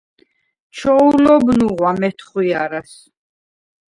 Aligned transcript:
ჩოულობ 0.77 1.45
ნუღვა 1.59 1.91
მეთხვიარას: 2.05 2.95